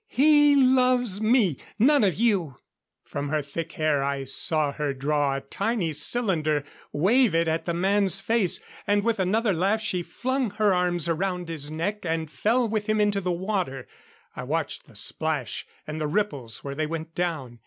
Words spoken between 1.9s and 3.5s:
of you!" From her